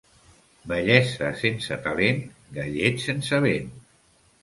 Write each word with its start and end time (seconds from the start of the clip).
Bellesa 0.71 1.29
sense 1.43 1.79
talent, 1.85 2.25
gallet 2.59 3.07
sense 3.07 3.43
vent. 3.49 3.73